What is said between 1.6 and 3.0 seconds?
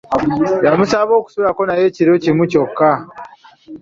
naye ekiro kimu kyokka.